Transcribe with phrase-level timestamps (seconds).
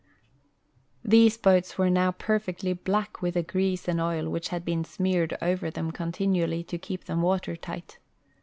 [1.05, 5.37] These boats Avere noAV perfectly black Avith the grease and oil which had been smeared
[5.43, 7.99] over them continually to keep them Avater tight.